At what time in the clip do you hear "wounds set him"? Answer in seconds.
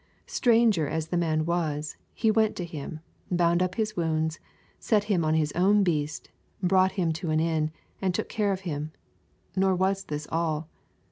3.95-5.23